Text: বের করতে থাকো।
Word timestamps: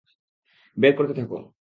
বের 0.77 0.93
করতে 0.95 1.13
থাকো। 1.13 1.37